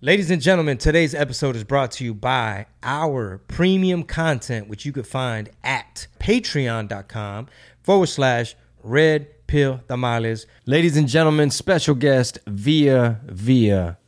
[0.00, 4.92] Ladies and gentlemen, today's episode is brought to you by our premium content, which you
[4.92, 7.48] could find at patreon.com
[7.82, 8.54] forward slash
[8.84, 10.46] red pill tamales.
[10.66, 13.98] Ladies and gentlemen, special guest via, via,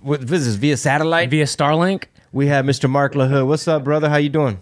[0.00, 1.30] what this is via satellite?
[1.30, 2.06] Via Starlink?
[2.32, 2.90] We have Mr.
[2.90, 3.46] Mark LaHood.
[3.46, 4.08] What's up, brother?
[4.08, 4.58] How you doing?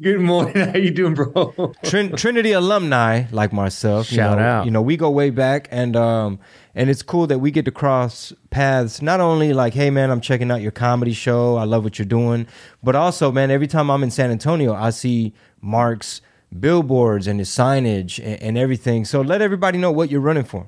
[0.00, 0.56] Good morning.
[0.72, 1.72] How you doing, bro?
[1.84, 4.10] Trin- Trinity alumni like myself.
[4.10, 4.64] you Shout know, out.
[4.64, 6.40] You know, we go way back, and um,
[6.74, 9.00] and it's cool that we get to cross paths.
[9.00, 11.56] Not only like, hey man, I'm checking out your comedy show.
[11.56, 12.48] I love what you're doing,
[12.82, 16.20] but also, man, every time I'm in San Antonio, I see Mark's
[16.58, 19.04] billboards and his signage and, and everything.
[19.04, 20.66] So let everybody know what you're running for.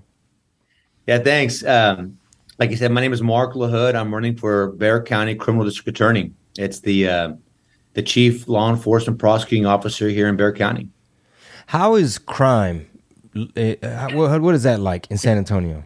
[1.08, 1.64] Yeah, thanks.
[1.64, 2.18] Um,
[2.61, 3.96] like you said, my name is Mark LaHood.
[3.96, 6.33] I'm running for Bexar County Criminal District Attorney.
[6.58, 7.33] It's the uh,
[7.97, 10.89] the chief law enforcement prosecuting officer here in Bexar County.
[11.69, 12.86] How is crime?
[13.56, 15.83] eh, what is that like in San Antonio?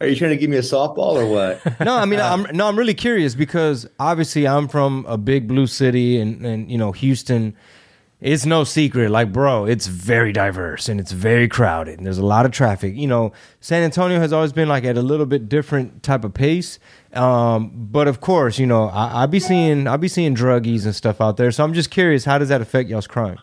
[0.00, 1.80] Are you trying to give me a softball or what?
[1.84, 5.66] no, I mean, I'm no, I'm really curious because obviously I'm from a big blue
[5.66, 7.54] city, and and you know Houston.
[8.22, 11.96] It's no secret, like bro, it's very diverse and it's very crowded.
[11.96, 12.94] And there's a lot of traffic.
[12.94, 16.34] You know, San Antonio has always been like at a little bit different type of
[16.34, 16.78] pace.
[17.12, 20.94] Um, but of course, you know, I, I be seeing I be seeing druggies and
[20.94, 21.50] stuff out there.
[21.50, 23.38] So I'm just curious, how does that affect y'all's crime?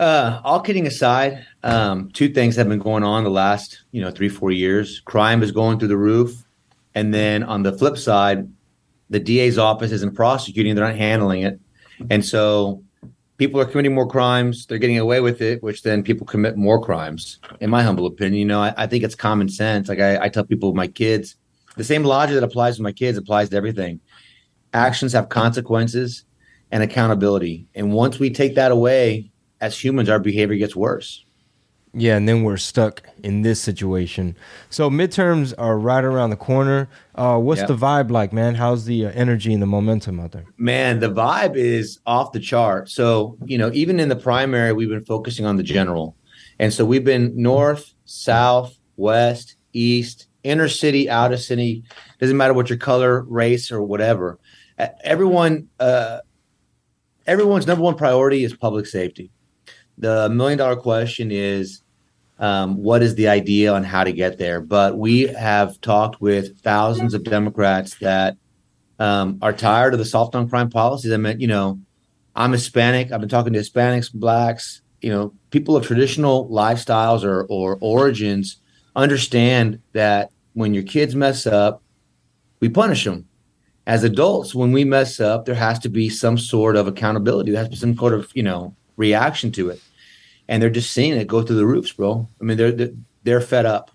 [0.00, 4.10] Uh, all kidding aside, um, two things have been going on the last, you know,
[4.10, 5.00] three, four years.
[5.00, 6.44] Crime is going through the roof.
[6.96, 8.48] And then on the flip side,
[9.10, 11.60] the DA's office isn't prosecuting, they're not handling it.
[12.10, 12.82] And so
[13.36, 16.82] people are committing more crimes, they're getting away with it, which then people commit more
[16.82, 17.38] crimes.
[17.60, 19.88] In my humble opinion, you know, I, I think it's common sense.
[19.88, 21.36] Like I, I tell people, my kids,
[21.76, 24.00] the same logic that applies to my kids applies to everything.
[24.72, 26.24] Actions have consequences
[26.70, 27.66] and accountability.
[27.74, 29.30] And once we take that away,
[29.60, 31.24] as humans, our behavior gets worse.
[31.96, 34.36] Yeah, and then we're stuck in this situation.
[34.68, 36.88] So midterms are right around the corner.
[37.14, 37.68] Uh, what's Yeah.
[37.68, 38.56] the vibe like, man?
[38.56, 40.44] How's the uh, energy and the momentum out there?
[40.56, 42.90] Man, the vibe is off the chart.
[42.90, 46.16] So, you know, even in the primary, we've been focusing on the general.
[46.58, 51.82] And so we've been north, south, west, east, inner city, out of city.
[52.20, 54.38] Doesn't matter what your color, race, or whatever.
[55.02, 56.20] Everyone, uh,
[57.26, 59.30] everyone's number one priority is public safety.
[59.98, 61.82] The million dollar question is
[62.38, 64.60] um, what is the idea on how to get there?
[64.60, 68.36] But we have talked with thousands of Democrats that
[68.98, 71.12] um, are tired of the soft on crime policies.
[71.12, 71.80] I mean, you know,
[72.34, 73.12] I'm Hispanic.
[73.12, 78.60] I've been talking to Hispanics, blacks, you know, people of traditional lifestyles or, or origins
[78.96, 81.82] understand that when your kids mess up,
[82.60, 83.28] we punish them.
[83.86, 87.50] As adults, when we mess up, there has to be some sort of accountability.
[87.50, 89.80] There has to be some sort of, you know, reaction to it.
[90.48, 92.26] And they're just seeing it go through the roofs, bro.
[92.40, 92.90] I mean, they're
[93.24, 93.90] they're, fed up.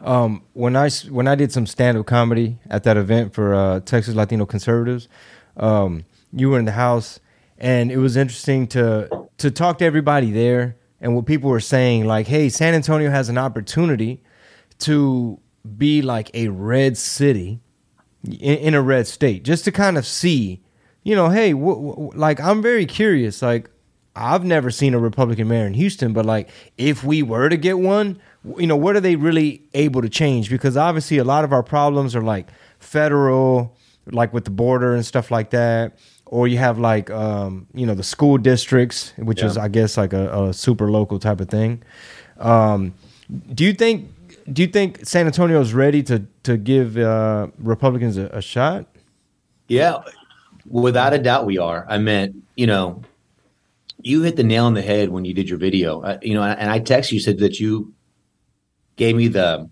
[0.00, 3.80] Um, when I when I did some stand up comedy at that event for uh,
[3.80, 5.08] Texas Latino conservatives,
[5.56, 7.20] um, you were in the house,
[7.58, 12.06] and it was interesting to to talk to everybody there and what people were saying.
[12.06, 14.22] Like, hey, San Antonio has an opportunity
[14.80, 15.38] to
[15.76, 17.60] be like a red city
[18.24, 20.62] in, in a red state, just to kind of see,
[21.02, 23.70] you know, hey, wh- wh- like I'm very curious, like.
[24.16, 27.78] I've never seen a Republican mayor in Houston, but like if we were to get
[27.78, 28.20] one,
[28.58, 30.50] you know, what are they really able to change?
[30.50, 32.48] Because obviously a lot of our problems are like
[32.80, 33.76] federal,
[34.06, 35.96] like with the border and stuff like that.
[36.26, 40.12] Or you have like um, you know, the school districts, which is I guess like
[40.12, 41.80] a, a super local type of thing.
[42.38, 42.94] Um,
[43.54, 44.10] do you think
[44.52, 48.86] do you think San Antonio is ready to to give uh, Republicans a, a shot?
[49.68, 49.98] Yeah,
[50.66, 51.86] without a doubt, we are.
[51.88, 53.02] I meant, you know,
[54.02, 56.00] you hit the nail on the head when you did your video.
[56.00, 57.94] Uh, you know, and I texted you said that you
[58.96, 59.70] gave me the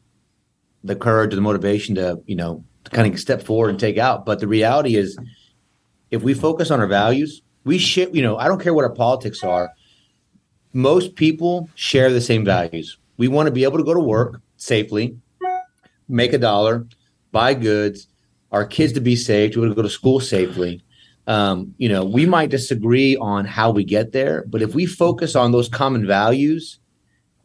[0.84, 4.24] the courage, the motivation to, you know, to kind of step forward and take out.
[4.24, 5.18] But the reality is,
[6.10, 8.14] if we focus on our values, we shit.
[8.14, 9.70] You know, I don't care what our politics are.
[10.72, 12.98] Most people share the same values.
[13.16, 15.16] We want to be able to go to work safely,
[16.08, 16.86] make a dollar,
[17.32, 18.06] buy goods,
[18.52, 20.82] our kids to be safe, to go to school safely.
[21.26, 25.34] Um, you know, we might disagree on how we get there, but if we focus
[25.34, 26.78] on those common values,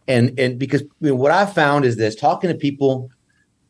[0.08, 3.10] and and because you know, what I found is this: talking to people,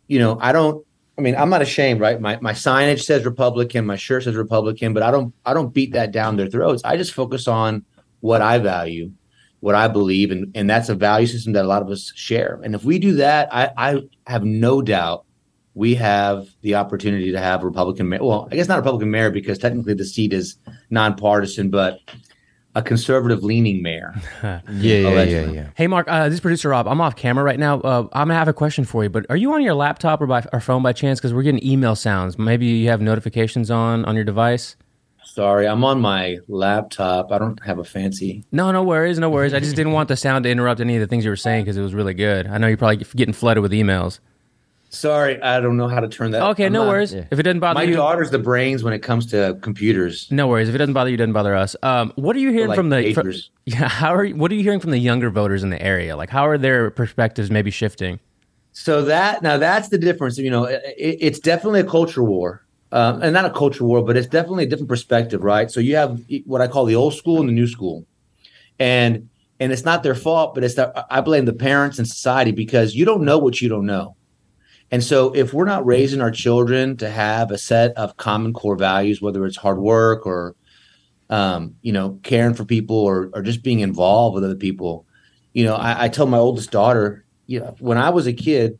[0.07, 0.85] you know, I don't
[1.17, 2.19] I mean, I'm not ashamed, right?
[2.19, 5.94] My my signage says Republican, my shirt says Republican, but I don't I don't beat
[5.94, 6.81] that down their throats.
[6.83, 7.85] I just focus on
[8.21, 9.11] what I value,
[9.63, 12.60] what I believe, and and that's a value system that a lot of us share.
[12.65, 15.24] And if we do that, I I have no doubt
[15.74, 18.21] we have the opportunity to have a Republican mayor.
[18.21, 20.57] Well, I guess not a Republican mayor because technically the seat is
[20.89, 22.00] nonpartisan, but
[22.75, 24.13] a conservative leaning mayor.
[24.44, 25.69] yeah, yeah, yeah, yeah.
[25.75, 26.86] Hey, Mark, uh, this is producer Rob.
[26.86, 27.80] I'm off camera right now.
[27.80, 30.27] Uh, I'm gonna have a question for you, but are you on your laptop or
[30.27, 31.21] by or phone by chance?
[31.21, 32.38] Because we're getting email sounds.
[32.38, 34.75] Maybe you have notifications on on your device.
[35.33, 37.31] Sorry, I'm on my laptop.
[37.31, 38.44] I don't have a fancy.
[38.51, 39.51] No, no worries, no worries.
[39.51, 41.63] I just didn't want the sound to interrupt any of the things you were saying
[41.65, 42.45] because it was really good.
[42.45, 44.19] I know you're probably getting flooded with emails.
[44.89, 46.44] Sorry, I don't know how to turn that.
[46.50, 47.13] Okay, I'm no not- worries.
[47.13, 50.27] If it doesn't bother My you, my daughter's the brains when it comes to computers.
[50.30, 50.69] no worries.
[50.69, 51.75] If it doesn't bother you, it doesn't bother us.
[51.81, 53.12] Um, what are you hearing like from the?
[53.15, 53.33] From,
[53.65, 56.15] yeah, how are you, what are you hearing from the younger voters in the area?
[56.15, 58.19] Like, how are their perspectives maybe shifting?
[58.71, 60.38] So that now that's the difference.
[60.38, 62.63] You know, it, it's definitely a culture war,
[62.94, 65.72] um, and not a culture war, but it's definitely a different perspective, right?
[65.72, 68.06] So you have what I call the old school and the new school,
[68.78, 69.30] and
[69.60, 72.94] and it's not their fault, but it's that I blame the parents and society because
[72.94, 74.16] you don't know what you don't know.
[74.92, 78.75] And so if we're not raising our children to have a set of common core
[78.75, 80.56] values, whether it's hard work or
[81.31, 85.07] um, you know, caring for people or or just being involved with other people,
[85.54, 88.78] you know, I, I tell my oldest daughter, you know, when I was a kid,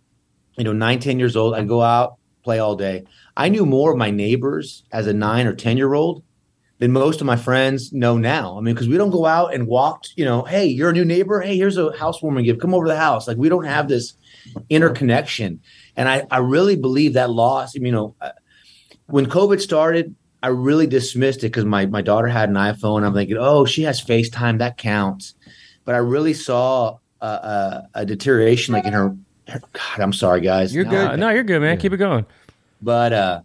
[0.56, 3.06] you know, nine, 10 years old, I'd go out, play all day.
[3.35, 6.24] I knew more of my neighbors as a nine or 10 year old
[6.80, 8.57] than most of my friends know now.
[8.57, 11.06] I mean, because we don't go out and walk, you know, hey, you're a new
[11.06, 11.39] neighbor.
[11.41, 12.59] Hey, here's a housewarming gift.
[12.62, 13.27] Come over to the house.
[13.27, 14.13] Like we don't have this
[14.69, 15.62] interconnection.
[15.95, 18.31] And I, I really believe that loss, you know, uh,
[19.07, 23.03] when COVID started, I really dismissed it because my, my daughter had an iPhone.
[23.06, 24.59] I'm thinking, oh, she has FaceTime.
[24.59, 25.36] That counts.
[25.86, 29.15] But I really saw a, a, a deterioration like in her,
[29.47, 30.74] her- God, I'm sorry, guys.
[30.74, 31.07] You're Now good.
[31.07, 31.77] I- Uh, no, you're good, man.
[31.77, 32.25] Keep it going.
[32.83, 33.41] But uh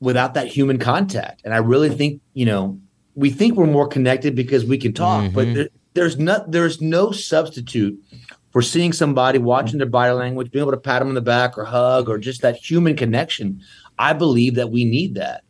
[0.00, 1.42] without that human contact.
[1.44, 2.80] And i really think you know
[3.14, 7.10] we think we're more connected because we can talk but there, there's not there's no
[7.10, 7.98] substitute
[8.50, 11.58] for seeing somebody watching their body language being able to pat them on the back
[11.58, 13.60] or hug or just that human connection.
[13.98, 15.42] I believe that we need that.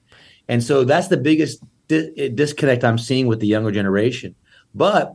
[0.49, 4.35] And so that's the biggest di- disconnect i'm seeing with the younger generation.
[4.75, 5.15] But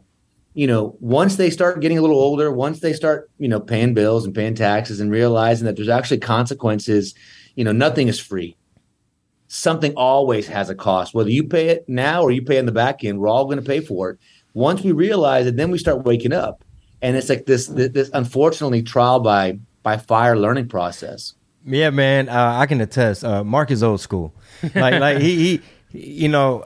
[0.53, 3.93] you know, once they start getting a little older, once they start, you know, paying
[3.93, 7.13] bills and paying taxes and realizing that there's actually consequences,
[7.55, 8.55] you know, nothing is free.
[9.47, 12.71] Something always has a cost, whether you pay it now or you pay in the
[12.71, 14.19] back end, we're all going to pay for it.
[14.53, 16.63] Once we realize it, then we start waking up.
[17.01, 21.33] And it's like this, this, this unfortunately trial by, by fire learning process.
[21.65, 23.23] Yeah, man, uh, I can attest.
[23.23, 24.33] Uh, Mark is old school.
[24.75, 25.59] Like, like he,
[25.91, 26.65] he, you know,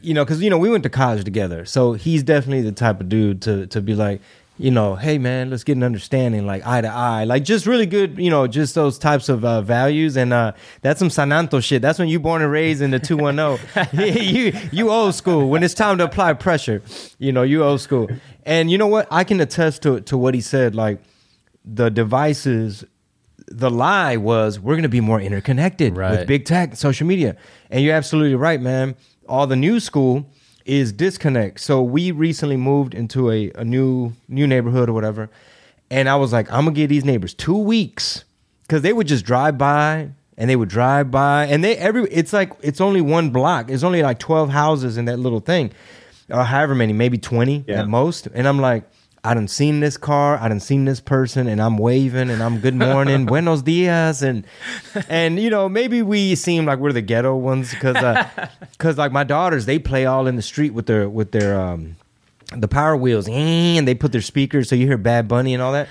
[0.00, 3.00] you know, because you know we went to college together, so he's definitely the type
[3.00, 4.20] of dude to to be like,
[4.58, 7.86] you know, hey man, let's get an understanding, like eye to eye, like just really
[7.86, 10.52] good, you know, just those types of uh, values, and uh,
[10.82, 11.80] that's some Sananto shit.
[11.80, 13.58] That's when you born and raised in the two one zero.
[13.92, 15.48] You you old school.
[15.48, 16.82] When it's time to apply pressure,
[17.18, 18.08] you know, you old school.
[18.44, 19.06] And you know what?
[19.10, 20.74] I can attest to to what he said.
[20.74, 21.00] Like
[21.64, 22.84] the devices
[23.50, 26.10] the lie was we're going to be more interconnected Right.
[26.18, 27.34] with big tech, social media.
[27.70, 28.94] And you're absolutely right, man.
[29.26, 30.26] All the new school
[30.68, 31.58] is disconnect.
[31.60, 35.30] So we recently moved into a, a new new neighborhood or whatever.
[35.90, 38.24] And I was like, I'm gonna give these neighbors two weeks.
[38.68, 42.34] Cause they would just drive by and they would drive by and they every it's
[42.34, 43.70] like it's only one block.
[43.70, 45.72] It's only like 12 houses in that little thing.
[46.30, 47.80] Or however many, maybe 20 Yeah.
[47.80, 48.26] at most.
[48.34, 48.84] And I'm like,
[49.24, 52.60] I done seen this car, I done seen this person, and I'm waving and I'm
[52.60, 54.46] good morning, buenos dias, and
[55.08, 57.96] and you know maybe we seem like we're the ghetto ones because
[58.72, 61.96] because like my daughters they play all in the street with their with their um
[62.56, 65.72] the power wheels and they put their speakers so you hear Bad Bunny and all
[65.72, 65.88] that.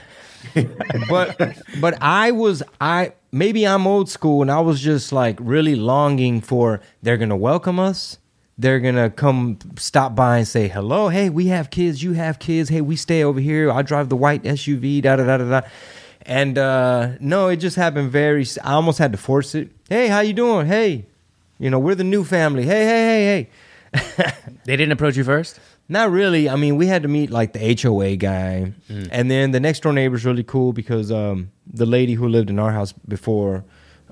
[1.10, 5.76] but but I was I maybe I'm old school and I was just like really
[5.76, 8.18] longing for they're gonna welcome us.
[8.58, 11.10] They're gonna come stop by and say hello.
[11.10, 12.02] Hey, we have kids.
[12.02, 12.70] You have kids.
[12.70, 13.72] Hey, we stay over here.
[13.72, 15.02] I drive the white SUV.
[15.02, 15.68] Da da da da da.
[16.24, 18.46] And uh, no, it just happened very.
[18.64, 19.70] I almost had to force it.
[19.90, 20.66] Hey, how you doing?
[20.68, 21.06] Hey,
[21.60, 22.64] you know we're the new family.
[22.64, 23.50] Hey, hey, hey,
[23.94, 24.34] hey.
[24.66, 25.60] They didn't approach you first.
[25.88, 26.50] Not really.
[26.50, 29.94] I mean, we had to meet like the HOA guy, and then the next door
[29.94, 33.64] neighbor's really cool because um, the lady who lived in our house before,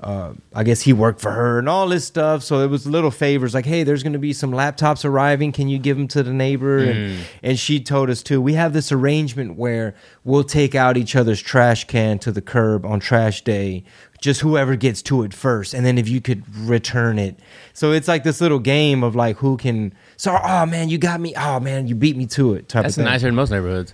[0.02, 2.44] uh, I guess he worked for her and all this stuff.
[2.44, 5.52] So it was little favors like, hey, there's going to be some laptops arriving.
[5.52, 6.80] Can you give them to the neighbor?
[6.80, 8.42] And and she told us too.
[8.42, 12.86] We have this arrangement where we'll take out each other's trash can to the curb
[12.86, 13.84] on trash day.
[14.22, 17.38] Just whoever gets to it first, and then if you could return it.
[17.74, 19.94] So it's like this little game of like who can.
[20.18, 21.34] So oh man, you got me.
[21.38, 22.68] Oh man, you beat me to it.
[22.70, 23.06] Type That's of thing.
[23.06, 23.94] nicer in most neighborhoods.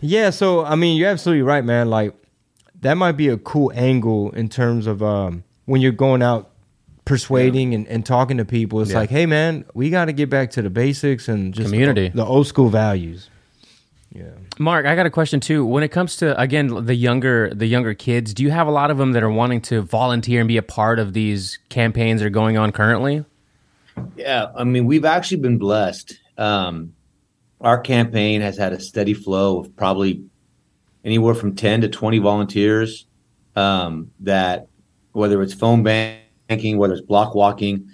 [0.00, 1.90] Yeah, so I mean, you're absolutely right, man.
[1.90, 2.14] Like
[2.80, 6.50] that might be a cool angle in terms of um, when you're going out
[7.04, 8.80] persuading and, and talking to people.
[8.80, 8.98] It's Yeah.
[8.98, 12.08] like, hey man, we got to get back to the basics and just Community.
[12.08, 13.28] the, the old school values.
[14.12, 14.24] Yeah.
[14.58, 15.64] Mark, I got a question too.
[15.64, 18.90] When it comes to again the younger the younger kids, do you have a lot
[18.90, 22.26] of them that are wanting to volunteer and be a part of these campaigns that
[22.26, 23.24] are going on currently?
[24.16, 26.18] Yeah, I mean, we've actually been blessed.
[26.38, 26.94] Um,
[27.60, 30.24] our campaign has had a steady flow of probably
[31.04, 33.06] anywhere from 10 to 20 volunteers
[33.56, 34.68] um, that,
[35.12, 37.88] whether it's phone banking, whether it's block walking,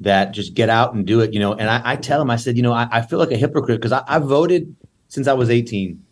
[0.00, 1.54] that just get out and do it, you know.
[1.54, 3.80] And I, I tell them, I said, you know, I, I feel like a hypocrite
[3.80, 4.74] because I, I voted
[5.08, 6.02] since I was 18,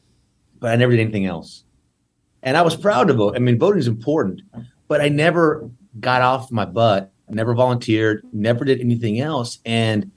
[0.59, 1.65] but I never did anything else.
[2.43, 3.37] And I was proud to vote.
[3.37, 4.43] I mean, voting is important,
[4.89, 9.59] but I never got off my butt, never volunteered, never did anything else.
[9.65, 10.11] And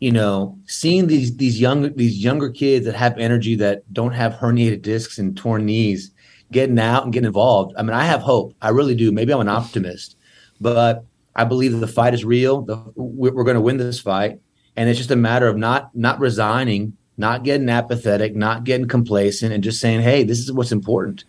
[0.00, 4.32] you know, seeing these these young these younger kids that have energy that don't have
[4.32, 6.10] herniated discs and torn knees
[6.50, 7.74] getting out and getting involved.
[7.76, 8.54] I mean, I have hope.
[8.60, 9.12] I really do.
[9.12, 10.16] Maybe I'm an optimist,
[10.60, 11.04] but
[11.36, 12.62] I believe the fight is real.
[12.62, 14.40] The, we're going to win this fight,
[14.74, 19.52] and it's just a matter of not not resigning, not getting apathetic, not getting complacent,
[19.52, 21.24] and just saying, "Hey, this is what's important."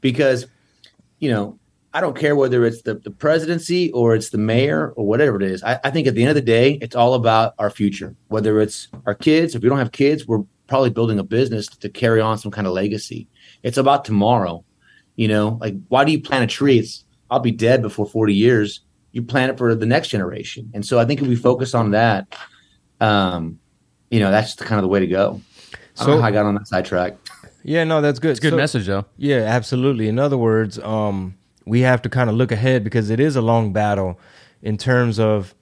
[0.00, 0.46] Because,
[1.18, 1.58] you know,
[1.94, 5.42] I don't care whether it's the, the presidency or it's the mayor or whatever it
[5.42, 5.62] is.
[5.62, 8.14] I, I think at the end of the day, it's all about our future.
[8.28, 11.88] Whether it's our kids, if we don't have kids, we're probably building a business to
[11.90, 13.28] carry on some kind of legacy.
[13.62, 14.64] It's about tomorrow.
[15.16, 16.78] You know, like why do you plant a tree?
[16.78, 18.80] It's I'll be dead before 40 years.
[19.12, 20.70] You plant it for the next generation.
[20.72, 22.34] And so I think if we focus on that,
[23.00, 23.58] um,
[24.10, 25.40] you know, that's the kind of the way to go.
[25.72, 27.16] I don't So- know how I got on that sidetrack.
[27.64, 28.30] Yeah, no, that's good.
[28.32, 29.04] It's a good So- message though.
[29.18, 30.08] Yeah, absolutely.
[30.08, 31.34] In other words, um,
[31.64, 34.18] we have to kind of look ahead because it is a long battle
[34.62, 35.54] in terms of,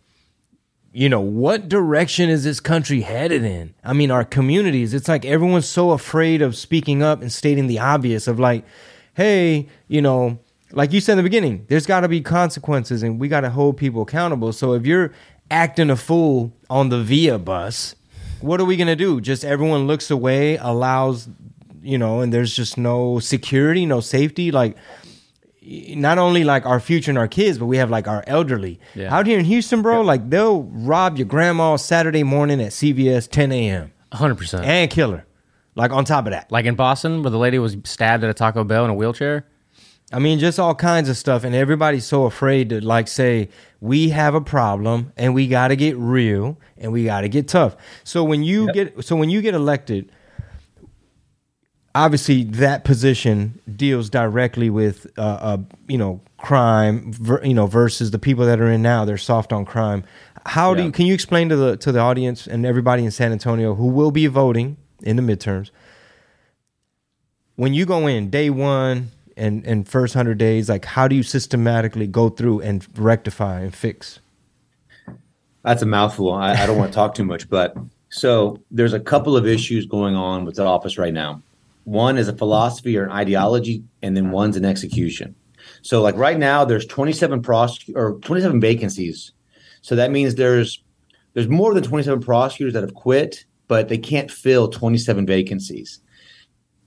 [0.92, 3.74] you know, what direction is this country headed in?
[3.84, 7.78] I mean, our communities, it's like everyone's so afraid of speaking up and stating the
[7.78, 8.64] obvious of like,
[9.14, 10.38] hey, you know,
[10.72, 13.50] like you said in the beginning, there's got to be consequences and we got to
[13.50, 14.52] hold people accountable.
[14.52, 15.12] So if you're
[15.50, 17.94] acting a fool on the Via bus,
[18.40, 19.20] what are we going to do?
[19.20, 21.28] Just everyone looks away, allows,
[21.82, 24.50] you know, and there's just no security, no safety.
[24.50, 24.76] Like,
[25.62, 28.80] not only like our future and our kids, but we have like our elderly.
[28.94, 29.14] Yeah.
[29.14, 33.52] Out here in Houston, bro, like they'll rob your grandma Saturday morning at CVS 10
[33.52, 33.92] a.m.
[34.12, 34.64] 100%.
[34.64, 35.26] and kill her.
[35.74, 36.50] Like on top of that.
[36.50, 39.46] like in Boston where the lady was stabbed at a Taco Bell in a wheelchair.
[40.12, 43.48] I mean, just all kinds of stuff, and everybody's so afraid to like say
[43.80, 47.46] we have a problem and we got to get real and we got to get
[47.46, 47.76] tough.
[48.02, 50.10] So when you get so when you get elected,
[51.94, 58.10] obviously that position deals directly with uh, uh you know crime, ver, you know versus
[58.10, 59.04] the people that are in now.
[59.04, 60.04] They're soft on crime.
[60.46, 63.32] How do you, can you explain to the to the audience and everybody in San
[63.32, 65.70] Antonio who will be voting in the midterms?
[67.60, 71.22] when you go in day one and and first hundred days, like how do you
[71.22, 74.18] systematically go through and rectify and fix?
[75.62, 76.32] That's a mouthful.
[76.32, 77.76] I, I don't want to talk too much, but
[78.08, 81.42] so there's a couple of issues going on with the office right now.
[81.84, 85.34] One is a philosophy or an ideology, and then one's an execution.
[85.82, 89.32] So, like right now, there's 27 prosec- or 27 vacancies.
[89.82, 90.82] So that means there's
[91.34, 96.00] there's more than 27 prosecutors that have quit, but they can't fill 27 vacancies.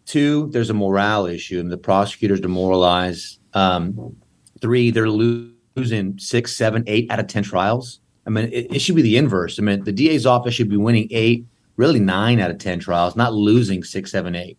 [0.05, 3.39] Two, there's a morale issue, and the prosecutors demoralize.
[3.53, 4.15] Um,
[4.61, 8.01] three, they're losing six, seven, eight out of 10 trials.
[8.27, 9.59] I mean, it, it should be the inverse.
[9.59, 11.45] I mean, the DA's office should be winning eight,
[11.77, 14.57] really nine out of 10 trials, not losing six, seven, eight.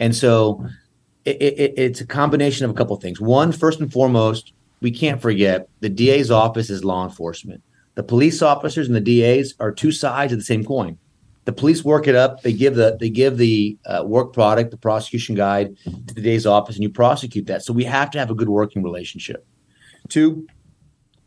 [0.00, 0.66] And so
[1.24, 3.20] it, it, it's a combination of a couple of things.
[3.20, 7.62] One, first and foremost, we can't forget the DA's office is law enforcement.
[7.94, 10.98] The police officers and the DAs are two sides of the same coin.
[11.44, 12.42] The police work it up.
[12.42, 16.46] They give the they give the uh, work product, the prosecution guide, to the DA's
[16.46, 17.62] office, and you prosecute that.
[17.62, 19.46] So we have to have a good working relationship.
[20.08, 20.46] Two,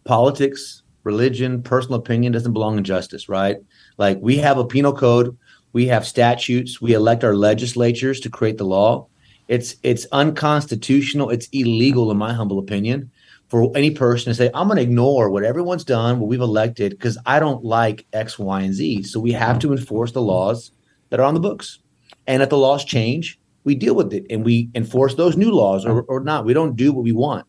[0.06, 3.58] politics, religion, personal opinion doesn't belong in justice, right?
[3.98, 5.38] Like we have a penal code,
[5.74, 9.08] we have statutes, we elect our legislatures to create the law.
[9.48, 13.12] It's it's unconstitutional, it's illegal in my humble opinion
[13.50, 16.92] for any person to say I'm going to ignore what everyone's done, what we've elected
[16.92, 19.04] because I don't like X, Y, and Z.
[19.04, 20.72] So we have to enforce the laws
[21.10, 21.80] that are on the books.
[22.26, 25.86] And if the laws change, we deal with it and we enforce those new laws
[25.86, 26.46] or, or not.
[26.46, 27.46] We don't do what we want.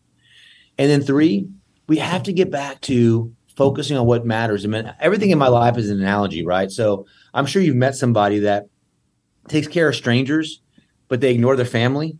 [0.77, 1.49] And then three,
[1.87, 4.63] we have to get back to focusing on what matters.
[4.63, 6.71] I mean, everything in my life is an analogy, right?
[6.71, 8.67] So I'm sure you've met somebody that
[9.49, 10.61] takes care of strangers,
[11.09, 12.17] but they ignore their family.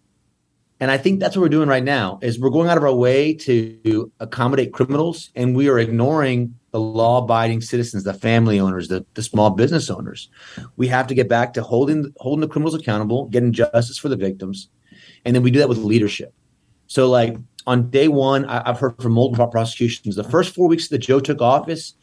[0.82, 2.94] And I think that's what we're doing right now is we're going out of our
[2.94, 9.06] way to accommodate criminals and we are ignoring the law-abiding citizens, the family owners, the,
[9.14, 10.28] the small business owners.
[10.76, 14.18] We have to get back to holding holding the criminals accountable, getting justice for the
[14.18, 14.68] victims.
[15.24, 16.34] And then we do that with leadership.
[16.88, 17.38] So, like
[17.70, 20.16] on day one, I, have heard from multiple prosecutions.
[20.16, 21.94] The first four weeks that Joe took office,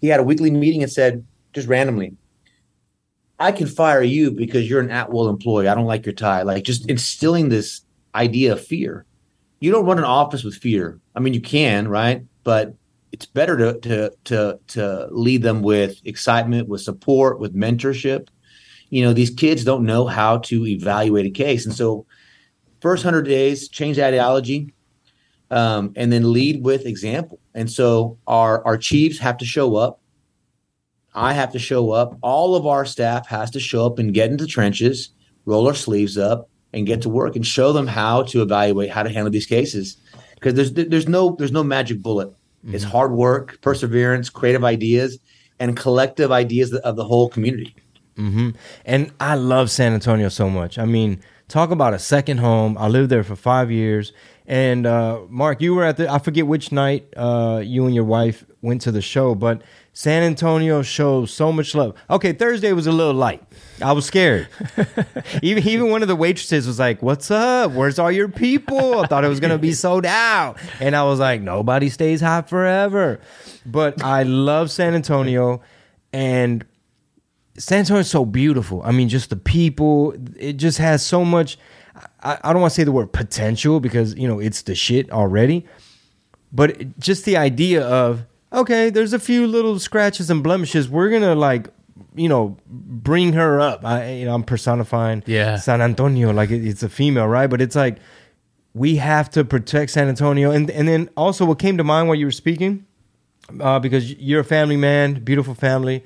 [0.00, 2.16] he had a weekly meeting and said, just randomly,
[3.38, 5.68] I can fire you because you're an at will employee.
[5.68, 6.42] I don't like your tie.
[6.42, 7.82] Like just instilling this
[8.16, 9.06] idea of fear.
[9.60, 10.98] You don't run an office with fear.
[11.14, 12.24] I mean, you can, right?
[12.42, 12.74] But
[13.12, 18.26] it's better to to to to lead them with excitement, with support, with mentorship.
[18.90, 22.04] You know, these kids don't know how to evaluate a case, and so
[22.80, 24.74] first hundred days, change the ideology,
[25.54, 27.38] um, and then lead with example.
[27.54, 30.00] And so our our chiefs have to show up.
[31.14, 32.18] I have to show up.
[32.22, 35.10] All of our staff has to show up and get into trenches,
[35.46, 39.04] roll our sleeves up, and get to work and show them how to evaluate how
[39.04, 39.96] to handle these cases.
[40.34, 42.30] Because there's there's no there's no magic bullet.
[42.30, 42.74] Mm-hmm.
[42.74, 45.18] It's hard work, perseverance, creative ideas,
[45.60, 47.76] and collective ideas of the whole community.
[48.16, 48.50] Mm-hmm.
[48.84, 50.78] And I love San Antonio so much.
[50.78, 52.76] I mean, talk about a second home.
[52.76, 54.12] I lived there for five years.
[54.46, 58.04] And uh, Mark, you were at the, I forget which night uh, you and your
[58.04, 59.62] wife went to the show, but
[59.94, 61.94] San Antonio shows so much love.
[62.10, 63.42] Okay, Thursday was a little light.
[63.80, 64.48] I was scared.
[65.42, 67.72] even even one of the waitresses was like, "What's up?
[67.72, 71.20] Where's all your people?" I thought it was gonna be sold out, and I was
[71.20, 73.20] like, "Nobody stays hot forever."
[73.64, 75.62] But I love San Antonio,
[76.12, 76.64] and
[77.56, 78.82] San Antonio is so beautiful.
[78.82, 80.14] I mean, just the people.
[80.36, 81.56] It just has so much.
[82.24, 85.10] I, I don't want to say the word potential because you know it's the shit
[85.10, 85.66] already,
[86.52, 90.88] but just the idea of okay, there's a few little scratches and blemishes.
[90.88, 91.68] We're gonna like
[92.14, 93.84] you know, bring her up.
[93.84, 95.56] I, you know, I'm personifying yeah.
[95.56, 97.48] San Antonio like it, it's a female, right?
[97.48, 97.98] But it's like
[98.72, 102.16] we have to protect San Antonio, and and then also what came to mind while
[102.16, 102.86] you were speaking,
[103.60, 106.04] uh, because you're a family man, beautiful family,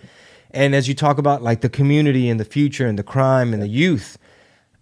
[0.51, 3.63] and as you talk about like the community and the future and the crime and
[3.63, 4.19] the youth,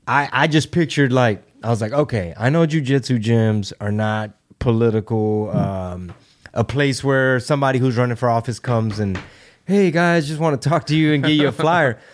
[0.07, 4.33] I I just pictured like I was like, okay, I know jujitsu gyms are not
[4.59, 6.13] political, um,
[6.55, 9.19] a place where somebody who's running for office comes and
[9.65, 11.99] hey guys, just want to talk to you and get you a flyer.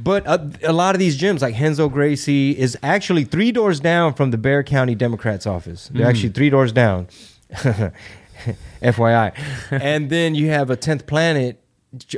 [0.00, 4.14] But a, a, lot of these gyms, like Renzo Gracie, is actually three doors down
[4.14, 5.88] from the Bexar County Democrats office.
[5.92, 6.08] They're mm.
[6.08, 7.08] actually three doors down.
[8.80, 9.32] FYI.
[9.72, 11.60] and then you have a 10th Planet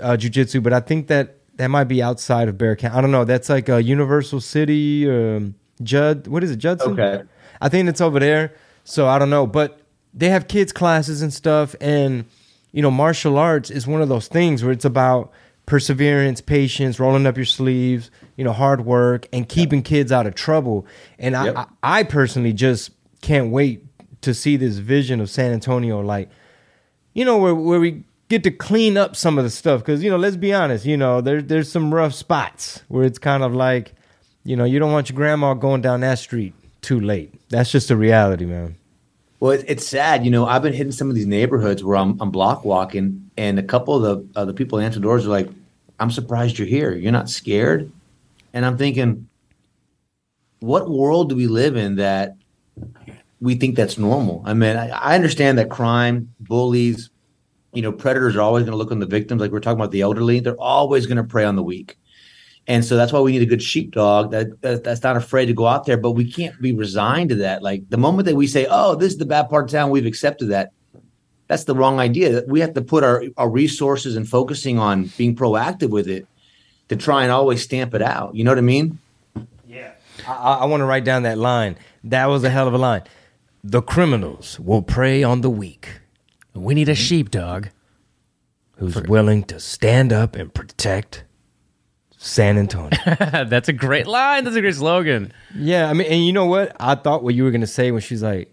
[0.03, 2.97] uh, Jiu Jitsu, but I think that that might be outside of Bexar County.
[2.97, 3.25] I don't know.
[3.25, 6.27] That's like a Universal City, um, Judd.
[6.27, 6.99] What is it, Judson?
[6.99, 7.23] Okay.
[7.61, 8.55] I think it's over there.
[8.85, 9.47] So I don't know.
[9.47, 9.79] But
[10.15, 11.77] they have kids' classes and stuff.
[11.79, 12.25] And
[12.73, 15.33] you know, martial arts is one of those things where it's about
[15.67, 20.35] perseverance, patience, rolling up your sleeves, you know, hard work, and keeping kids out of
[20.35, 20.87] trouble.
[21.19, 21.57] And yep.
[21.57, 23.85] I, I personally just can't wait
[24.23, 26.31] to see this vision of San Antonio, like,
[27.13, 29.81] you know, where where we get to clean up some of the stuff.
[29.81, 33.19] Because you know, let's be honest, you know, there's there's some rough spots where it's
[33.19, 33.93] kind of like,
[34.45, 37.35] you know, you don't want your grandma going down that street too late.
[37.51, 38.77] That's just a reality, man.
[39.41, 40.25] Well, it's sad.
[40.25, 43.59] You know, I've been hitting some of these neighborhoods where I'm, I'm block walking, and
[43.59, 45.49] a couple of the uh, the people answer doors are like,
[45.99, 46.95] "I'm surprised you're here.
[46.95, 47.93] You're not scared."
[48.53, 49.29] And I'm thinking,
[50.59, 52.37] what world do we live in that
[53.41, 54.43] we think that's normal?
[54.45, 57.11] I mean, I, I understand that crime, bullies,
[57.73, 59.41] you know, predators are always going to look on the victims.
[59.41, 61.97] Like we're talking about the elderly, they're always going to prey on the weak.
[62.67, 65.53] And so that's why we need a good sheepdog that, that, that's not afraid to
[65.53, 65.97] go out there.
[65.97, 67.63] But we can't be resigned to that.
[67.63, 70.07] Like the moment that we say, "Oh, this is the bad part of town," we've
[70.07, 70.73] accepted that.
[71.49, 72.45] That's the wrong idea.
[72.47, 76.27] We have to put our our resources and focusing on being proactive with it
[76.91, 78.35] to try and always stamp it out.
[78.35, 78.99] You know what I mean?
[79.67, 79.93] Yeah.
[80.29, 81.77] I, I want to write down that line.
[82.05, 83.03] That was a hell of a line.
[83.65, 86.01] The criminals will prey on the weak.
[86.55, 87.69] We need a sheepdog
[88.77, 91.25] who's willing to stand up and protect
[92.17, 92.99] San Antonio.
[93.07, 94.45] That's a great line.
[94.45, 95.33] That's a great slogan.
[95.55, 96.75] Yeah, I mean, and you know what?
[96.81, 98.53] I thought what you were gonna say when she's like,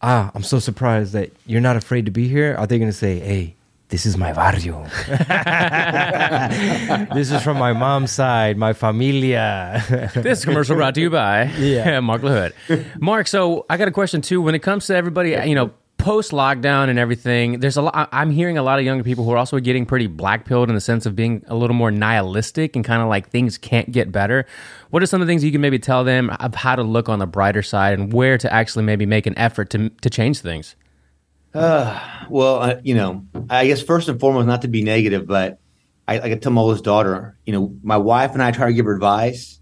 [0.00, 3.18] "Ah, I'm so surprised that you're not afraid to be here." Are they gonna say,
[3.18, 3.56] "Hey,
[3.92, 4.88] this is my barrio.
[7.14, 9.84] this is from my mom's side, my familia.
[10.14, 12.00] this commercial brought to you by yeah.
[12.00, 12.54] Mark LaHood.
[12.98, 14.40] Mark, so I got a question too.
[14.40, 18.08] When it comes to everybody, you know, post lockdown and everything, there's a lot.
[18.12, 20.74] I'm hearing a lot of younger people who are also getting pretty black pilled in
[20.74, 24.10] the sense of being a little more nihilistic and kind of like things can't get
[24.10, 24.44] better.
[24.90, 27.08] What are some of the things you can maybe tell them of how to look
[27.08, 30.40] on the brighter side and where to actually maybe make an effort to to change
[30.40, 30.74] things?
[31.54, 35.60] Uh, well, uh, you know, I guess first and foremost, not to be negative, but
[36.08, 38.86] I, I tell my oldest daughter, you know, my wife and I try to give
[38.86, 39.60] her advice,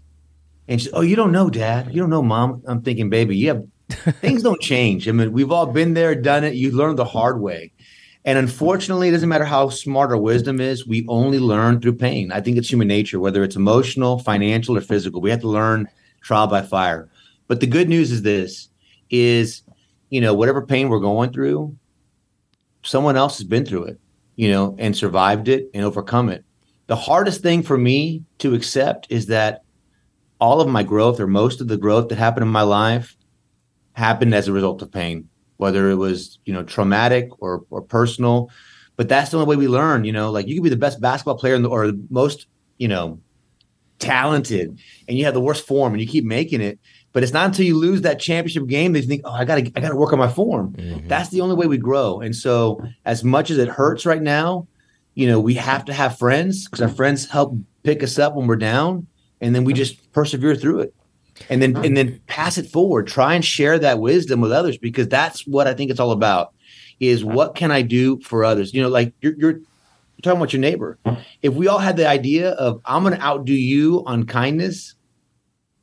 [0.67, 1.93] and she's, "Oh, you don't know, Dad.
[1.93, 5.07] You don't know, Mom." I'm thinking, baby, you have things don't change.
[5.07, 6.55] I mean, we've all been there, done it.
[6.55, 7.71] You learn the hard way.
[8.23, 12.31] And unfortunately, it doesn't matter how smart our wisdom is, we only learn through pain.
[12.31, 15.21] I think it's human nature, whether it's emotional, financial, or physical.
[15.21, 15.87] We have to learn
[16.21, 17.09] trial by fire.
[17.47, 18.69] But the good news is this
[19.09, 19.63] is
[20.11, 21.75] you know, whatever pain we're going through,
[22.83, 23.99] someone else has been through it,
[24.35, 26.43] you know, and survived it and overcome it.
[26.87, 29.63] The hardest thing for me to accept is that
[30.39, 33.15] all of my growth or most of the growth that happened in my life
[33.93, 35.27] happened as a result of pain,
[35.57, 38.49] whether it was, you know, traumatic or or personal.
[38.97, 41.01] But that's the only way we learn, you know, like you could be the best
[41.01, 43.19] basketball player in the, or the most, you know,
[43.99, 46.79] talented and you have the worst form and you keep making it.
[47.13, 49.71] But it's not until you lose that championship game that you think, oh, I gotta,
[49.75, 50.73] I gotta work on my form.
[50.73, 51.07] Mm-hmm.
[51.07, 52.21] That's the only way we grow.
[52.21, 54.67] And so, as much as it hurts right now,
[55.13, 58.47] you know, we have to have friends because our friends help pick us up when
[58.47, 59.07] we're down,
[59.41, 60.95] and then we just persevere through it,
[61.49, 63.07] and then and then pass it forward.
[63.07, 66.53] Try and share that wisdom with others because that's what I think it's all about.
[66.99, 68.73] Is what can I do for others?
[68.73, 69.59] You know, like you're, you're
[70.21, 70.97] talking about your neighbor.
[71.41, 74.95] If we all had the idea of I'm going to outdo you on kindness,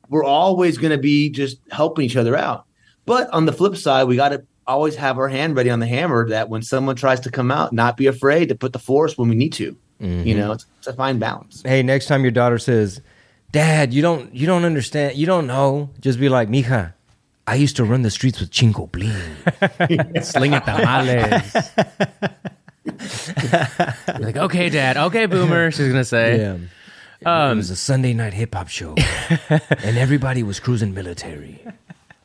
[0.07, 2.65] we're always going to be just helping each other out.
[3.05, 5.87] But on the flip side, we got to always have our hand ready on the
[5.87, 9.17] hammer that when someone tries to come out, not be afraid to put the force
[9.17, 9.75] when we need to.
[9.99, 10.27] Mm-hmm.
[10.27, 11.61] You know, it's, it's, a fine balance.
[11.65, 13.01] Hey, next time your daughter says,
[13.51, 16.93] "Dad, you don't you don't understand, you don't know," just be like, "Mija,
[17.47, 19.13] I used to run the streets with Chingo Bling,
[19.87, 21.55] sling slinging tamales."
[24.19, 24.97] like, okay, Dad.
[24.97, 25.71] Okay, Boomer.
[25.71, 26.39] She's gonna say.
[26.39, 26.57] Yeah.
[27.25, 28.95] Um, it was a Sunday night hip hop show,
[29.49, 31.61] and everybody was cruising military.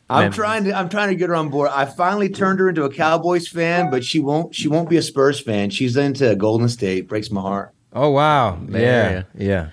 [0.08, 1.70] I'm trying to I'm trying to get her on board.
[1.72, 5.02] I finally turned her into a Cowboys fan, but she won't she won't be a
[5.02, 5.70] Spurs fan.
[5.70, 7.08] She's into Golden State.
[7.08, 7.72] Breaks my heart.
[7.92, 8.58] Oh wow.
[8.68, 9.22] Yeah.
[9.36, 9.70] Yeah.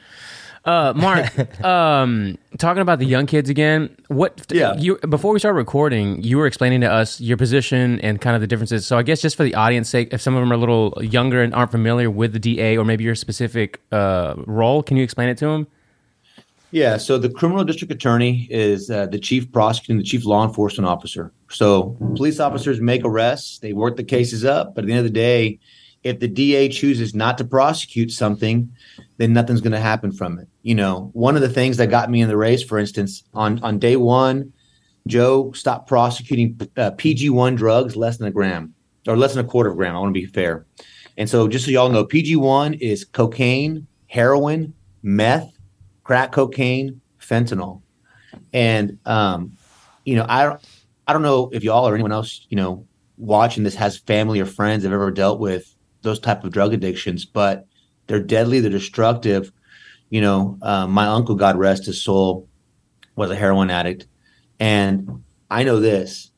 [0.63, 3.95] Uh, Mark, um, talking about the young kids again.
[4.09, 4.45] What?
[4.51, 4.75] Yeah.
[4.75, 8.41] You before we start recording, you were explaining to us your position and kind of
[8.41, 8.85] the differences.
[8.85, 10.93] So I guess just for the audience sake, if some of them are a little
[11.01, 15.03] younger and aren't familiar with the DA or maybe your specific uh, role, can you
[15.03, 15.67] explain it to them?
[16.69, 16.97] Yeah.
[16.97, 21.31] So the criminal district attorney is uh, the chief prosecuting, the chief law enforcement officer.
[21.49, 25.05] So police officers make arrests, they work the cases up, but at the end of
[25.05, 25.59] the day,
[26.03, 28.71] if the DA chooses not to prosecute something,
[29.21, 30.47] then nothing's going to happen from it.
[30.63, 33.63] You know, one of the things that got me in the race, for instance, on
[33.63, 34.51] on day one,
[35.05, 38.73] Joe stopped prosecuting uh, PG one drugs less than a gram
[39.07, 39.95] or less than a quarter of a gram.
[39.95, 40.65] I want to be fair.
[41.17, 45.53] And so, just so y'all know, PG one is cocaine, heroin, meth,
[46.03, 47.83] crack cocaine, fentanyl,
[48.53, 49.55] and um,
[50.03, 50.57] you know, I
[51.07, 54.47] I don't know if y'all or anyone else, you know, watching this has family or
[54.47, 57.67] friends have ever dealt with those type of drug addictions, but
[58.11, 59.53] they're deadly, they're destructive.
[60.09, 62.49] You know, uh, my uncle, God rest his soul,
[63.15, 64.05] was a heroin addict,
[64.59, 66.29] and I know this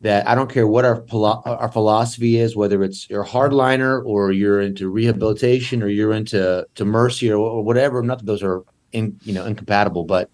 [0.00, 1.04] that I don't care what our
[1.46, 6.66] our philosophy is, whether it's you're a hardliner or you're into rehabilitation or you're into
[6.74, 8.02] to mercy or, or whatever.
[8.02, 10.28] Not that those are in, you know incompatible, but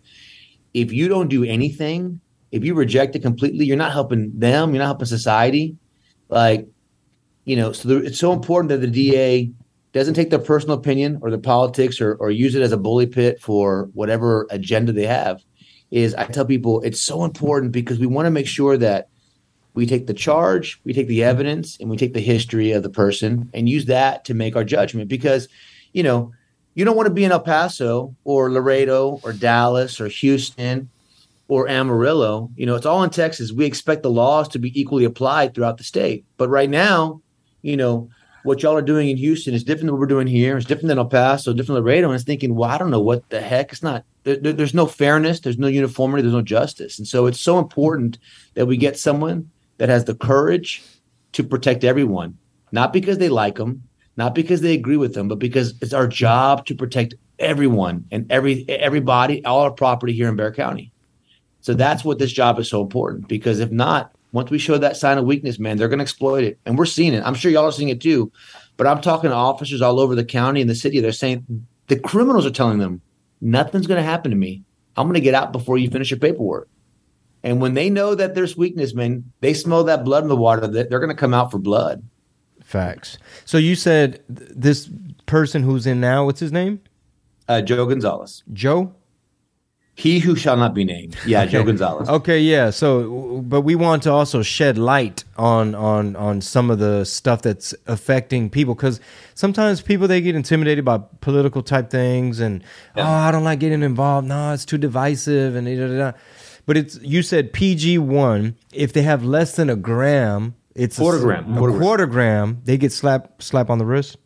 [0.72, 2.18] if you don't do anything,
[2.50, 4.70] if you reject it completely, you're not helping them.
[4.70, 5.76] You're not helping society.
[6.30, 6.66] Like
[7.44, 9.50] you know, so there, it's so important that the DA
[9.98, 13.06] doesn't take their personal opinion or their politics or, or use it as a bully
[13.06, 15.42] pit for whatever agenda they have.
[15.90, 19.08] Is I tell people it's so important because we want to make sure that
[19.74, 22.90] we take the charge, we take the evidence, and we take the history of the
[22.90, 25.08] person and use that to make our judgment.
[25.08, 25.48] Because,
[25.92, 26.32] you know,
[26.74, 30.90] you don't want to be in El Paso or Laredo or Dallas or Houston
[31.48, 32.50] or Amarillo.
[32.56, 33.52] You know, it's all in Texas.
[33.52, 36.24] We expect the laws to be equally applied throughout the state.
[36.36, 37.22] But right now,
[37.62, 38.10] you know,
[38.42, 40.56] what y'all are doing in Houston is different than what we're doing here.
[40.56, 42.08] It's different than El Paso, different than Laredo.
[42.08, 43.72] And it's thinking, well, I don't know what the heck.
[43.72, 44.04] It's not.
[44.24, 45.40] There, there's no fairness.
[45.40, 46.22] There's no uniformity.
[46.22, 46.98] There's no justice.
[46.98, 48.18] And so it's so important
[48.54, 50.82] that we get someone that has the courage
[51.32, 52.36] to protect everyone,
[52.72, 53.82] not because they like them,
[54.16, 58.30] not because they agree with them, but because it's our job to protect everyone and
[58.30, 60.92] every everybody, all our property here in Bexar County.
[61.60, 63.28] So that's what this job is so important.
[63.28, 66.44] Because if not, once we show that sign of weakness, man, they're going to exploit
[66.44, 66.58] it.
[66.66, 67.22] And we're seeing it.
[67.24, 68.30] I'm sure y'all are seeing it too.
[68.76, 71.00] But I'm talking to officers all over the county and the city.
[71.00, 73.00] They're saying the criminals are telling them
[73.40, 74.62] nothing's going to happen to me.
[74.96, 76.68] I'm going to get out before you finish your paperwork.
[77.42, 80.66] And when they know that there's weakness, man, they smell that blood in the water.
[80.66, 82.02] That they're going to come out for blood.
[82.62, 83.16] Facts.
[83.44, 84.90] So you said this
[85.26, 86.80] person who's in now, what's his name?
[87.48, 88.42] Uh, Joe Gonzalez.
[88.52, 88.92] Joe.
[89.98, 91.18] He who shall not be named.
[91.26, 91.50] Yeah, okay.
[91.50, 92.08] Joe Gonzalez.
[92.08, 92.70] Okay, yeah.
[92.70, 97.42] So, but we want to also shed light on on on some of the stuff
[97.42, 99.00] that's affecting people because
[99.34, 102.62] sometimes people they get intimidated by political type things and
[102.96, 103.08] yeah.
[103.08, 104.28] oh, I don't like getting involved.
[104.28, 106.18] No, it's too divisive and da, da, da.
[106.64, 108.56] But it's you said PG one.
[108.72, 111.54] If they have less than a gram, it's quarter a, gram.
[111.54, 112.52] A quarter, quarter gram.
[112.52, 112.62] gram.
[112.66, 114.16] They get slap slap on the wrist.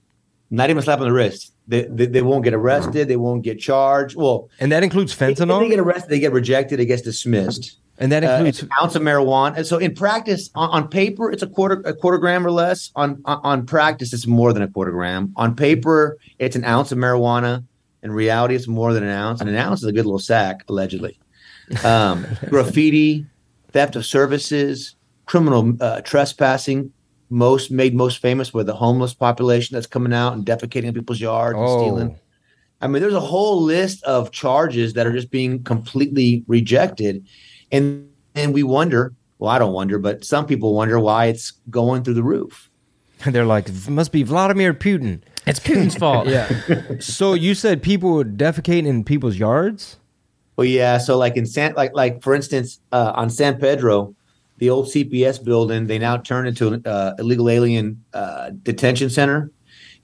[0.51, 3.09] Not even slap on the wrist they, they, they, won't get arrested.
[3.09, 4.17] They won't get charged.
[4.17, 5.63] Well, and that includes fentanyl.
[5.63, 6.81] If they get arrested, they get rejected.
[6.81, 7.79] It gets dismissed.
[7.99, 9.57] And that uh, includes uh, an ounce of marijuana.
[9.59, 12.91] And so in practice, on, on, paper, it's a quarter a quarter gram or less.
[12.97, 15.33] On, on, on practice, it's more than a quarter gram.
[15.37, 17.65] On paper, it's an ounce of marijuana.
[18.03, 19.41] In reality, it's more than an ounce.
[19.41, 21.19] And an ounce is a good little sack, allegedly.
[21.85, 23.27] Um, graffiti,
[23.71, 24.97] theft of services,
[25.27, 26.93] criminal uh, trespassing,
[27.33, 31.21] most made most famous with the homeless population that's coming out and defecating in people's
[31.21, 31.81] yards and oh.
[31.81, 32.19] stealing.
[32.83, 37.27] I mean, there's a whole list of charges that are just being completely rejected.
[37.71, 42.05] And and we wonder, well, I don't wonder, but some people wonder why it's going
[42.05, 42.71] through the roof.
[43.25, 45.23] And they're like, it must be Vladimir Putin.
[45.47, 46.27] It's Putin's fault.
[46.29, 46.49] yeah.
[47.01, 49.99] so you said people would defecate in people's yards?
[50.57, 50.99] Well, yeah.
[50.99, 54.15] So like in San, like like for instance, uh, on San Pedro,
[54.63, 59.51] the old CPS building, they now turned into an uh, illegal alien uh, detention center.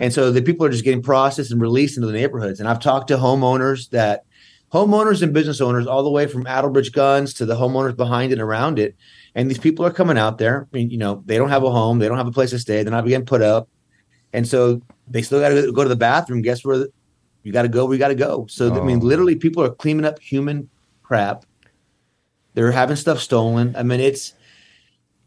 [0.01, 2.59] And so the people are just getting processed and released into the neighborhoods.
[2.59, 4.25] And I've talked to homeowners that
[4.73, 8.41] homeowners and business owners, all the way from Attlebridge Guns to the homeowners behind and
[8.41, 8.97] around it.
[9.37, 10.67] And these people are coming out there.
[10.73, 12.59] I mean, you know, they don't have a home, they don't have a place to
[12.59, 13.69] stay, they're not getting put up.
[14.33, 16.43] And so they still got to go to the bathroom.
[16.43, 16.89] Guess where
[17.45, 17.87] you got to go?
[17.87, 18.49] We got to go.
[18.51, 18.81] So, oh.
[18.81, 19.07] I mean, oh.
[19.07, 20.69] literally, people are cleaning up human
[21.05, 21.45] crap.
[22.55, 23.77] They're having stuff stolen.
[23.77, 24.35] I mean, it's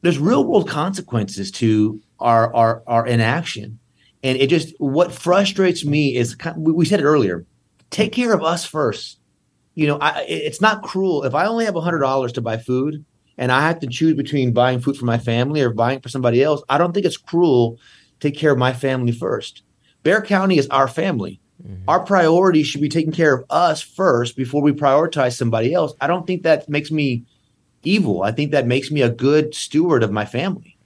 [0.01, 3.79] there's real world consequences to our our our inaction.
[4.23, 7.45] And it just what frustrates me is we said it earlier
[7.89, 9.19] take care of us first.
[9.75, 11.23] You know I, it's not cruel.
[11.23, 13.05] If i only have $100 to buy food
[13.37, 16.43] and i have to choose between buying food for my family or buying for somebody
[16.43, 17.79] else i don't think it's cruel
[18.21, 19.63] take care of my family first.
[20.03, 21.39] Bexar county is our family.
[21.61, 21.83] Mm-hmm.
[21.87, 25.93] our priority should be taking care of us first before we prioritize somebody else.
[26.01, 27.23] I don't think that makes me
[27.83, 30.77] evil i think that makes me a good steward of my family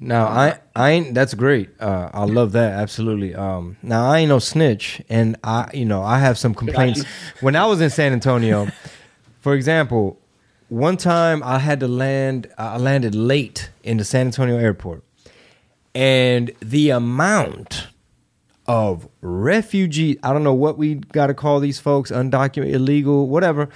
[0.00, 1.70] now I I ain't that's great.
[1.80, 3.34] Uh, I love that absolutely.
[3.34, 7.04] Um, now I ain't no snitch, and I you know I have some complaints.
[7.40, 8.68] when I was in San Antonio,
[9.40, 10.20] for example,
[10.68, 12.48] one time I had to land.
[12.56, 15.02] I landed late in the San Antonio airport,
[15.96, 17.88] and the amount
[18.68, 23.68] of refugee I don't know what we got to call these folks undocumented, illegal, whatever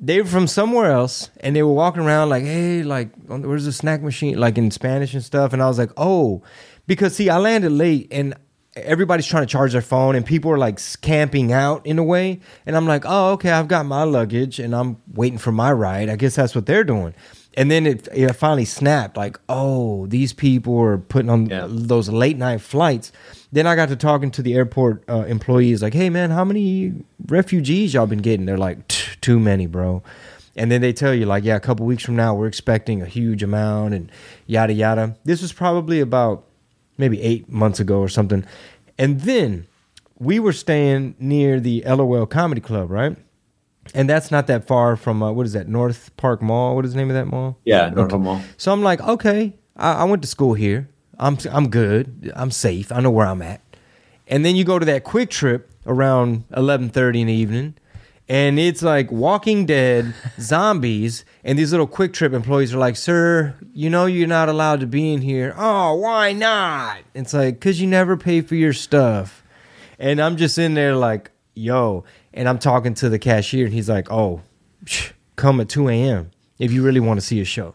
[0.00, 3.72] they were from somewhere else and they were walking around like, hey, like, where's the
[3.72, 4.38] snack machine?
[4.38, 5.52] Like in Spanish and stuff.
[5.52, 6.42] And I was like, oh,
[6.86, 8.34] because see, I landed late and
[8.76, 12.40] everybody's trying to charge their phone and people are like camping out in a way.
[12.64, 16.08] And I'm like, oh, okay, I've got my luggage and I'm waiting for my ride.
[16.08, 17.14] I guess that's what they're doing.
[17.54, 21.66] And then it, it finally snapped like, oh, these people are putting on yeah.
[21.68, 23.10] those late night flights.
[23.50, 26.92] Then I got to talking to the airport uh, employees, like, hey, man, how many
[27.26, 28.46] refugees y'all been getting?
[28.46, 28.86] They're like,
[29.20, 30.02] too many, bro.
[30.56, 33.06] And then they tell you, like, yeah, a couple weeks from now, we're expecting a
[33.06, 34.10] huge amount and
[34.46, 35.16] yada, yada.
[35.24, 36.44] This was probably about
[36.96, 38.44] maybe eight months ago or something.
[38.98, 39.66] And then
[40.18, 43.16] we were staying near the LOL Comedy Club, right?
[43.94, 46.74] And that's not that far from, uh, what is that, North Park Mall?
[46.74, 47.56] What is the name of that mall?
[47.64, 48.40] Yeah, North Park Mall.
[48.56, 50.88] So I'm like, okay, I, I went to school here.
[51.18, 52.32] I'm I'm good.
[52.36, 52.92] I'm safe.
[52.92, 53.60] I know where I'm at.
[54.28, 57.74] And then you go to that QuikTrip around 11:30 in the evening,
[58.28, 63.88] and it's like Walking Dead zombies, and these little QuikTrip employees are like, "Sir, you
[63.88, 66.98] know you're not allowed to be in here." Oh, why not?
[67.14, 69.42] It's like cuz you never pay for your stuff.
[69.98, 73.88] And I'm just in there like, "Yo," and I'm talking to the cashier, and he's
[73.88, 74.42] like, "Oh,
[75.36, 76.30] come at 2 a.m.
[76.58, 77.74] if you really want to see a show."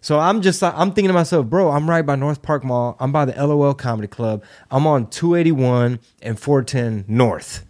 [0.00, 2.96] So I'm just I'm thinking to myself, bro, I'm right by North Park Mall.
[2.98, 4.42] I'm by the LOL Comedy Club.
[4.68, 7.64] I'm on 281 and 410 North.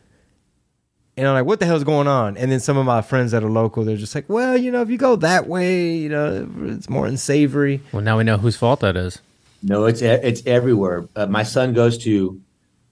[1.17, 2.39] And I'm like, what the hell's going on?
[2.39, 4.81] And then some of my friends that are local, they're just like, well, you know,
[4.81, 7.83] if you go that way, you know, it's more unsavory.
[7.93, 9.21] Well, now we know whose fault that is.
[9.63, 11.07] No, it's it's everywhere.
[11.15, 12.41] Uh, my son goes to,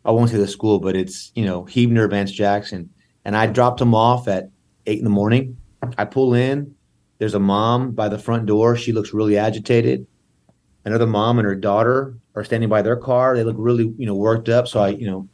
[0.05, 2.91] I won't say the school, but it's you know Huebner Vance Jackson,
[3.25, 4.51] and I dropped him off at
[4.87, 5.57] eight in the morning.
[5.97, 6.75] I pull in,
[7.19, 8.77] there's a mom by the front door.
[8.77, 10.07] She looks really agitated.
[10.85, 13.37] Another mom and her daughter are standing by their car.
[13.37, 14.69] They look really, you know, worked up.
[14.69, 15.29] So I, you know,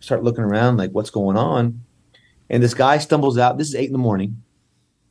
[0.00, 1.82] start looking around like, what's going on?
[2.50, 3.56] And this guy stumbles out.
[3.56, 4.42] This is eight in the morning.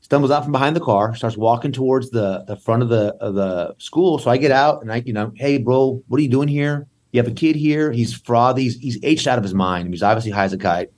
[0.01, 3.35] Stumbles out from behind the car, starts walking towards the the front of the of
[3.35, 4.19] the school.
[4.19, 6.87] So I get out and I, you know, hey, bro, what are you doing here?
[7.11, 7.91] You have a kid here.
[7.91, 8.63] He's frothy.
[8.63, 9.89] He's, he's aged out of his mind.
[9.89, 10.89] He's obviously high as a kite.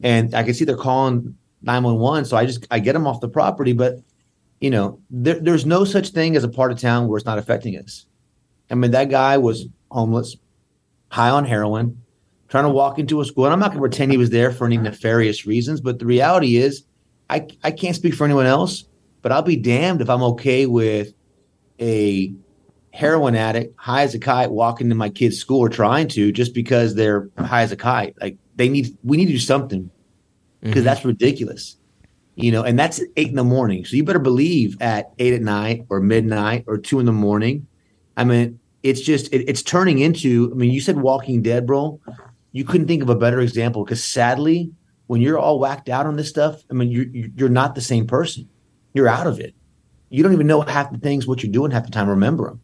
[0.00, 2.24] And I can see they're calling 911.
[2.24, 4.00] So I just I get him off the property, but
[4.60, 7.38] you know, there, there's no such thing as a part of town where it's not
[7.38, 8.06] affecting us.
[8.70, 10.36] I mean, that guy was homeless,
[11.08, 12.02] high on heroin,
[12.50, 13.46] trying to walk into a school.
[13.46, 16.06] And I'm not going to pretend he was there for any nefarious reasons, but the
[16.06, 16.84] reality is,
[17.30, 18.84] I, I can't speak for anyone else,
[19.22, 21.14] but I'll be damned if I'm okay with
[21.80, 22.34] a
[22.92, 26.52] heroin addict, high as a kite, walking to my kid's school or trying to just
[26.52, 28.16] because they're high as a kite.
[28.20, 29.88] Like they need, we need to do something
[30.60, 30.84] because mm-hmm.
[30.84, 31.76] that's ridiculous.
[32.34, 33.84] You know, and that's eight in the morning.
[33.84, 37.66] So you better believe at eight at night or midnight or two in the morning.
[38.16, 40.50] I mean, it's just it, it's turning into.
[40.50, 42.00] I mean, you said Walking Dead, bro.
[42.52, 44.72] You couldn't think of a better example because sadly,
[45.06, 48.06] when you're all whacked out on this stuff, I mean, you're you're not the same
[48.06, 48.48] person.
[48.92, 49.54] You're out of it.
[50.08, 52.08] You don't even know half the things what you're doing half the time.
[52.08, 52.60] Remember them.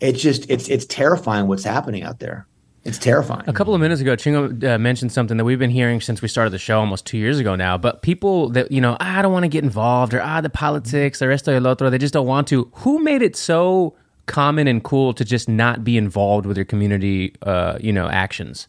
[0.00, 2.46] It's just it's it's terrifying what's happening out there.
[2.84, 3.44] It's terrifying.
[3.46, 6.28] A couple of minutes ago, Chingo uh, mentioned something that we've been hearing since we
[6.28, 7.78] started the show almost two years ago now.
[7.78, 11.20] But people that, you know, I don't want to get involved or ah, the politics,
[11.20, 12.70] the resto del otro, they just don't want to.
[12.74, 13.96] Who made it so
[14.26, 18.68] common and cool to just not be involved with your community, uh, you know, actions?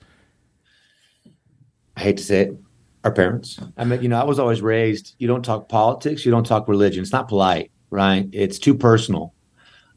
[1.96, 2.58] I hate to say it,
[3.04, 3.60] our parents.
[3.78, 6.68] I mean, you know, I was always raised, you don't talk politics, you don't talk
[6.68, 7.02] religion.
[7.02, 8.28] It's not polite, right?
[8.32, 9.34] It's too personal.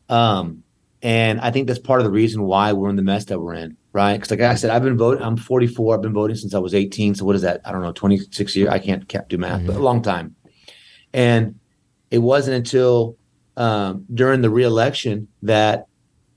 [0.08, 0.62] Um,
[1.02, 3.54] and I think that's part of the reason why we're in the mess that we're
[3.54, 4.14] in right?
[4.14, 5.24] Because like I said, I've been voting.
[5.24, 5.96] I'm 44.
[5.96, 7.16] I've been voting since I was 18.
[7.16, 7.60] So what is that?
[7.64, 8.68] I don't know, 26 years.
[8.68, 9.66] I can't, can't do math, mm-hmm.
[9.66, 10.36] but a long time.
[11.12, 11.58] And
[12.10, 13.16] it wasn't until
[13.56, 15.86] um, during the reelection that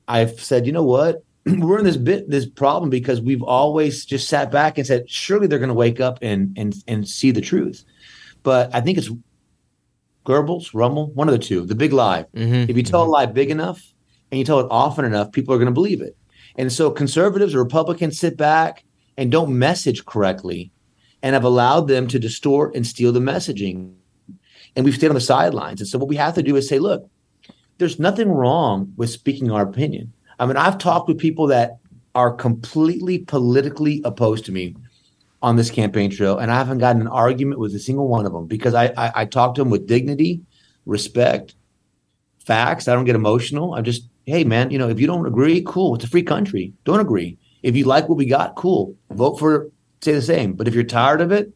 [0.08, 1.24] I've said, you know what?
[1.46, 5.48] we're in this bit this problem because we've always just sat back and said, surely
[5.48, 7.84] they're going to wake up and and and see the truth.
[8.44, 9.10] But I think it's
[10.26, 12.26] Goebbels, Rummel, one of the two, the big lie.
[12.36, 12.70] Mm-hmm.
[12.70, 13.10] If you tell mm-hmm.
[13.10, 13.82] a lie big enough
[14.32, 16.16] and you tell it often enough, people are going to believe it.
[16.56, 18.84] And so conservatives or Republicans sit back
[19.18, 20.72] and don't message correctly
[21.24, 23.94] and have allowed them to distort and steal the messaging.
[24.76, 25.82] And we've stayed on the sidelines.
[25.82, 27.10] And so what we have to do is say, look,
[27.78, 30.14] there's nothing wrong with speaking our opinion.
[30.42, 31.78] I mean, I've talked with people that
[32.16, 34.76] are completely politically opposed to me
[35.44, 38.34] on this campaign trail, and I haven't gotten an argument with a single one of
[38.34, 40.42] them because I, I, I talk to them with dignity,
[40.88, 41.54] respect,
[42.44, 42.88] facts.
[42.88, 43.76] I don't get emotional.
[43.76, 45.94] I'm just hey man, you know, if you don't agree, cool.
[45.94, 46.74] It's a free country.
[46.86, 47.38] Don't agree.
[47.62, 48.96] If you like what we got, cool.
[49.12, 49.70] Vote for
[50.02, 50.54] say the same.
[50.54, 51.54] But if you're tired of it,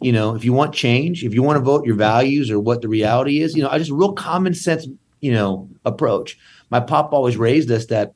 [0.00, 2.80] you know, if you want change, if you want to vote your values or what
[2.80, 4.86] the reality is, you know, I just real common sense,
[5.20, 6.38] you know, approach.
[6.72, 8.14] My pop always raised us that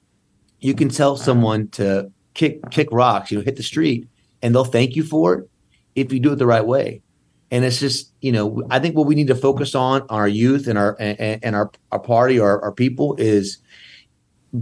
[0.61, 4.09] you can tell someone to kick kick rocks, you know, hit the street,
[4.41, 5.51] and they'll thank you for it
[5.95, 7.03] if you do it the right way.
[7.51, 10.69] And it's just, you know, I think what we need to focus on, our youth
[10.69, 13.59] and our and, and our, our party or our, our people is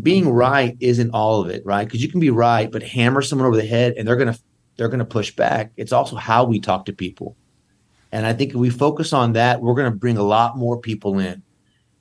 [0.02, 1.84] being right isn't all of it, right?
[1.84, 4.36] Because you can be right, but hammer someone over the head and they're gonna
[4.76, 5.70] they're gonna push back.
[5.76, 7.36] It's also how we talk to people.
[8.10, 11.20] And I think if we focus on that, we're gonna bring a lot more people
[11.20, 11.43] in,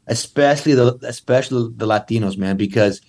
[0.08, 3.02] especially the especially the Latinos, man, because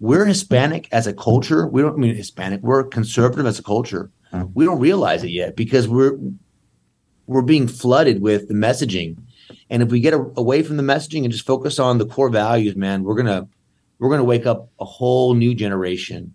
[0.00, 1.66] we're Hispanic as a culture.
[1.66, 2.60] We don't I mean Hispanic.
[2.62, 4.10] We're conservative as a culture.
[4.32, 4.50] Mm.
[4.54, 6.18] We don't realize it yet because we're
[7.26, 9.16] we're being flooded with the messaging.
[9.70, 12.28] And if we get a, away from the messaging and just focus on the core
[12.28, 13.48] values, man, we're gonna
[13.98, 16.34] we're gonna wake up a whole new generation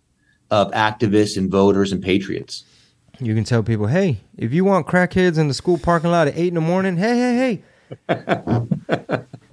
[0.50, 2.64] of activists and voters and patriots.
[3.20, 6.38] You can tell people, hey, if you want crackheads in the school parking lot at
[6.38, 7.62] eight in the morning, hey, hey,
[8.10, 9.24] hey.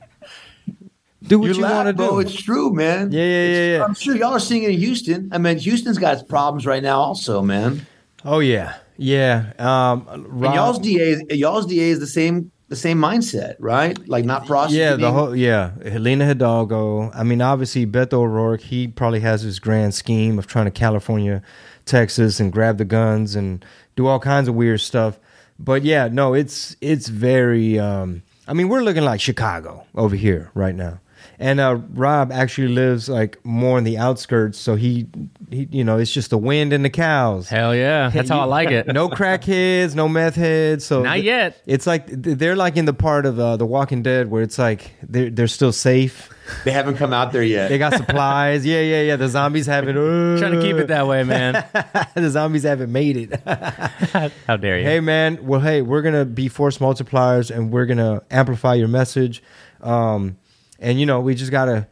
[1.28, 2.02] do what you, you want to do.
[2.02, 3.10] Oh, it's true, man.
[3.12, 3.84] Yeah, yeah, yeah, yeah.
[3.84, 5.30] I'm sure y'all are seeing it in Houston.
[5.32, 7.86] I mean, Houston's got problems right now, also, man.
[8.24, 9.52] Oh yeah, yeah.
[9.58, 13.96] Um, Rob, and y'all's DA, y'all's DA is the same the same mindset, right?
[14.08, 14.86] Like not prosecuting.
[14.86, 15.72] Yeah, the whole yeah.
[15.82, 17.10] Helena Hidalgo.
[17.12, 18.62] I mean, obviously Beto O'Rourke.
[18.62, 21.42] He probably has his grand scheme of trying to California,
[21.84, 23.64] Texas, and grab the guns and
[23.96, 25.18] do all kinds of weird stuff.
[25.58, 27.78] But yeah, no, it's it's very.
[27.78, 31.00] Um, I mean, we're looking like Chicago over here right now.
[31.38, 35.06] And uh, Rob actually lives like more in the outskirts, so he,
[35.50, 37.48] he, you know, it's just the wind and the cows.
[37.48, 38.86] Hell yeah, that's how I like it.
[38.94, 40.84] no crackheads, no meth heads.
[40.84, 41.60] So not yet.
[41.66, 44.92] It's like they're like in the part of uh, the Walking Dead where it's like
[45.02, 46.30] they're they're still safe.
[46.64, 47.68] They haven't come out there yet.
[47.68, 48.66] They got supplies.
[48.66, 49.16] yeah, yeah, yeah.
[49.16, 49.96] The zombies haven't.
[49.96, 51.64] Uh, Trying to keep it that way, man.
[52.14, 53.40] the zombies haven't made it.
[54.46, 54.84] How dare you?
[54.84, 55.46] Hey, man.
[55.46, 59.42] Well, hey, we're gonna be force multipliers, and we're gonna amplify your message.
[59.80, 60.36] Um,
[60.84, 61.88] and you know we just gotta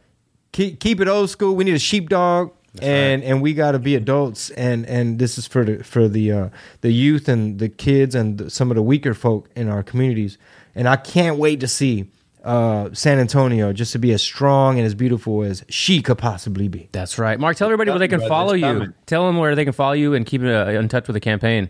[0.53, 1.55] keep keep it old school.
[1.55, 2.51] We need a sheepdog.
[2.75, 3.29] That's and right.
[3.29, 6.49] and we got to be adults and and this is for the for the uh,
[6.81, 10.39] the youth and the kids and the, some of the weaker folk in our communities
[10.73, 12.09] and I can't wait to see
[12.43, 16.67] uh, San Antonio just to be as strong and as beautiful as she could possibly
[16.67, 16.89] be.
[16.91, 17.57] That's right, Marc.
[17.57, 18.93] Tell everybody where they can follow you.
[19.05, 21.69] Tell them where they can follow you and keep uh, in touch with the campaign.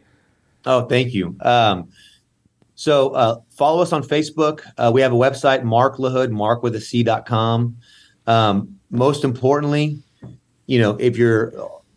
[0.65, 1.35] Oh, thank you.
[1.41, 1.89] Um,
[2.75, 4.61] so uh, follow us on Facebook.
[4.77, 7.73] Uh, we have a website, Marc LaHood, Marc with a.
[8.25, 10.01] Um, most importantly,
[10.65, 11.53] you know, if you're,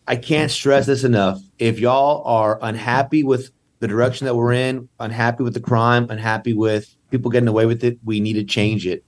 [0.07, 1.39] I can't stress this enough.
[1.57, 6.53] If y'all are unhappy with the direction that we're in, unhappy with the crime, unhappy
[6.53, 9.03] with people getting away with it, we need to change it.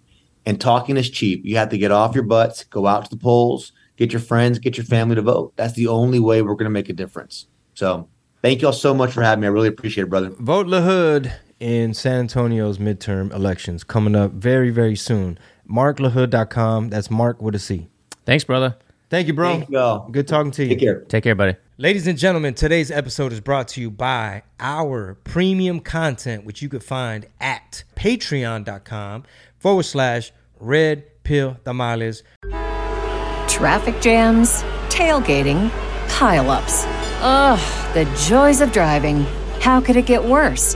[0.46, 1.42] And talking is cheap.
[1.44, 4.58] You have to get off your butts, go out to the polls, get your friends,
[4.58, 5.54] get your family to vote.
[5.56, 7.48] That's the only way we're going to make a difference.
[7.74, 8.08] So
[8.42, 9.48] thank y'all so much for having me.
[9.48, 10.30] I really appreciate it, brother.
[10.30, 15.38] Vote LaHood in San Antonio's midterm elections coming up very, very soon.
[15.70, 16.90] MarcLaHood.com.
[16.90, 17.90] That's Marc with a C.
[18.26, 18.78] Thanks, brother.
[19.10, 19.58] Thank you, bro.
[19.58, 20.08] Thank you all.
[20.12, 20.70] Good talking to you.
[20.70, 21.02] Take care.
[21.02, 21.56] Take care, buddy.
[21.78, 26.70] Ladies and gentlemen, today's episode is brought to you by our premium content, which you
[26.70, 29.24] could find at patreon.com
[29.58, 32.24] forward slash red pill tamales.
[33.48, 35.70] Traffic jams, tailgating,
[36.08, 36.86] pileups.
[37.22, 39.26] Ugh, the joys of driving.
[39.60, 40.76] How could it get worse?